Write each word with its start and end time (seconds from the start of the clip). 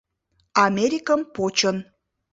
Америкым 0.67 1.21
почын. 1.35 1.77